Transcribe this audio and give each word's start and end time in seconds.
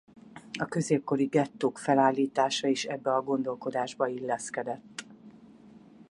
A 0.59 0.65
középkori 0.65 1.25
gettók 1.25 1.77
felállítása 1.77 2.67
is 2.67 2.85
ebbe 2.85 3.13
a 3.13 3.21
gondolkodásba 3.21 4.07
illeszkedett. 4.07 5.05